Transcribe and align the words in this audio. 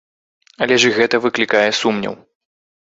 Але 0.67 0.79
ж 0.85 0.91
і 0.93 0.97
гэта 0.97 1.21
выклікае 1.27 1.65
сумнеў. 1.85 2.21